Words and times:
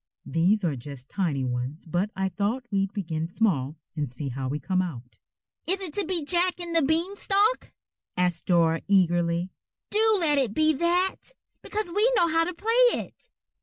"These 0.25 0.63
are 0.63 0.75
just 0.75 1.09
tiny 1.09 1.43
ones 1.45 1.85
but 1.85 2.09
I 2.15 2.29
thought 2.29 2.65
we'd 2.71 2.91
begin 2.91 3.27
small 3.29 3.75
and 3.95 4.09
see 4.09 4.29
how 4.29 4.47
we 4.49 4.57
come 4.59 4.81
out." 4.81 5.19
"Is 5.67 5.79
it 5.79 5.93
to 5.93 6.05
be 6.07 6.25
Jack 6.25 6.59
and 6.59 6.75
the 6.75 6.81
Beanstalk?" 6.81 7.71
asked 8.17 8.47
Dora 8.47 8.81
eagerly. 8.87 9.51
"Do 9.91 10.17
let 10.19 10.39
it 10.39 10.55
be 10.55 10.73
that, 10.73 11.33
because 11.61 11.91
we 11.95 12.11
know 12.15 12.27
how 12.29 12.45
to 12.45 12.53
play 12.55 12.97
it." 12.99 13.29